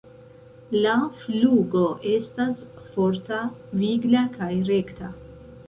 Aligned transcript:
La 0.85 0.93
flugo 1.17 1.83
estas 2.13 2.65
forta, 2.87 3.45
vigla 3.85 4.27
kaj 4.41 4.51
rekta. 4.75 5.15